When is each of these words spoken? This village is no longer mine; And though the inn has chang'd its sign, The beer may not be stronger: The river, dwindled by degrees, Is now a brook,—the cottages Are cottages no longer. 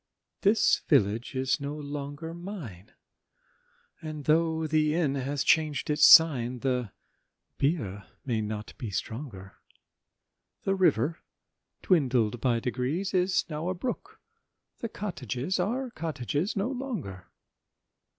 This 0.41 0.79
village 0.89 1.35
is 1.35 1.59
no 1.61 1.75
longer 1.75 2.33
mine; 2.33 2.93
And 4.01 4.25
though 4.25 4.65
the 4.65 4.95
inn 4.95 5.13
has 5.13 5.43
chang'd 5.43 5.91
its 5.91 6.03
sign, 6.07 6.61
The 6.61 6.91
beer 7.59 8.07
may 8.25 8.41
not 8.41 8.73
be 8.79 8.89
stronger: 8.89 9.57
The 10.63 10.73
river, 10.73 11.19
dwindled 11.83 12.41
by 12.41 12.59
degrees, 12.59 13.13
Is 13.13 13.47
now 13.47 13.69
a 13.69 13.75
brook,—the 13.75 14.89
cottages 14.89 15.59
Are 15.59 15.91
cottages 15.91 16.55
no 16.55 16.69
longer. 16.69 17.27